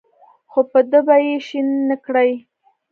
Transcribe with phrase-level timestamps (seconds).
[0.51, 2.31] خو په ده به یې شین نکړې.